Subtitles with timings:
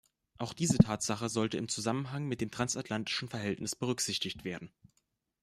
[0.39, 4.71] Auch diese Tatsache sollte im Zusammenhang mit dem transatlantischen Verhältnis berücksichtigt werden.